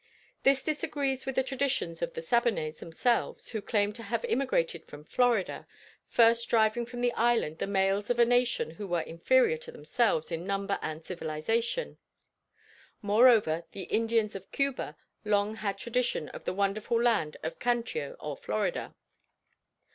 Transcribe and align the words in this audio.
This 0.41 0.63
disagrees 0.63 1.27
with 1.27 1.35
the 1.35 1.43
traditions 1.43 2.01
of 2.01 2.15
the 2.15 2.23
Siboneyes 2.23 2.79
themselves 2.79 3.49
who 3.49 3.61
claim 3.61 3.93
to 3.93 4.01
have 4.01 4.25
immigrated 4.25 4.83
from 4.85 5.03
Florida; 5.03 5.67
first 6.07 6.49
driving 6.49 6.87
from 6.87 7.01
the 7.01 7.11
island 7.13 7.59
the 7.59 7.67
males 7.67 8.09
of 8.09 8.17
a 8.17 8.25
nation 8.25 8.71
who 8.71 8.87
were 8.87 9.01
inferior 9.01 9.57
to 9.57 9.71
themselves 9.71 10.31
in 10.31 10.47
number 10.47 10.79
and 10.81 11.05
civilization; 11.05 11.99
moreover 13.03 13.65
the 13.73 13.83
Indians 13.83 14.33
of 14.35 14.51
Cuba 14.51 14.97
long 15.23 15.57
had 15.57 15.77
tradition 15.77 16.29
of 16.29 16.45
the 16.45 16.53
wonderful 16.53 16.99
land 16.99 17.37
of 17.43 17.59
Cantio 17.59 18.15
or 18.19 18.35
Florida. 18.35 18.95